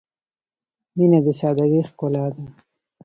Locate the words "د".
1.25-1.27